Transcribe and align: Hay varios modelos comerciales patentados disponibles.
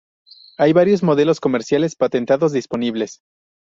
Hay 0.57 0.73
varios 0.73 1.03
modelos 1.03 1.39
comerciales 1.39 1.95
patentados 1.95 2.53
disponibles. 2.53 3.21